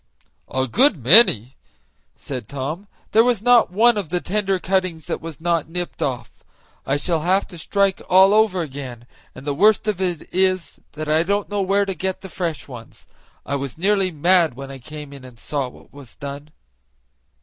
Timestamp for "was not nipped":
5.21-6.01